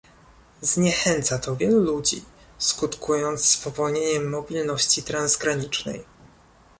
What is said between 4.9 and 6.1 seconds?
transgranicznej